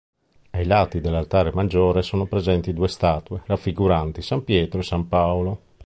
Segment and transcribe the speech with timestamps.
[0.49, 5.59] Ai lati dell'altare maggiore sono presenti due statue raffiguranti san Pietro e san Paolo.